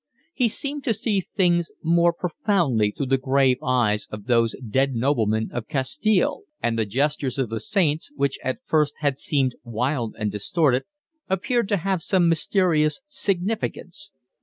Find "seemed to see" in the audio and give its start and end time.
0.47-1.19